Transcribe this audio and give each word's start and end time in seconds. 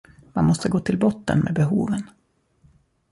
Man 0.33 0.45
måste 0.45 0.69
gå 0.69 0.79
till 0.79 0.99
botten 0.99 1.39
med 1.39 1.53
behoven 1.53 2.03